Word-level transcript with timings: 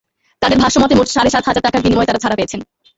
তাঁদের 0.41 0.61
ভাষ্যমতে, 0.63 0.93
মোট 0.95 1.07
সাড়ে 1.09 1.29
সাত 1.31 1.43
হাজার 1.47 1.65
টাকার 1.65 1.83
বিনিময়ে 1.83 2.07
তাঁরা 2.07 2.23
ছাড়া 2.23 2.37
পেয়েছেন। 2.37 2.59